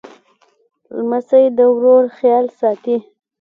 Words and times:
لمسی 0.97 1.43
د 1.57 1.59
ورور 1.75 2.03
خیال 2.17 2.45
ساتي. 2.59 2.97